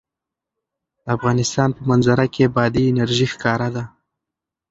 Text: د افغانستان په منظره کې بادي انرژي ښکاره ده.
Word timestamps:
د 1.03 1.05
افغانستان 1.15 1.69
په 1.77 1.81
منظره 1.89 2.25
کې 2.33 2.51
بادي 2.55 2.83
انرژي 2.91 3.27
ښکاره 3.33 3.69
ده. 3.75 3.83